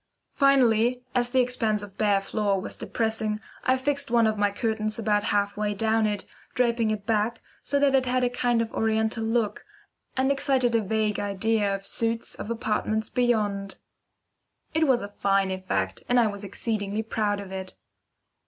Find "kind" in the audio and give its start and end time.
8.31-8.63